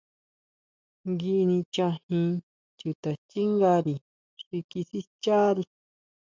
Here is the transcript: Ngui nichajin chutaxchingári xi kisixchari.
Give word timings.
Ngui 1.09 1.39
nichajin 1.49 2.29
chutaxchingári 2.79 3.95
xi 4.43 4.57
kisixchari. 4.69 5.63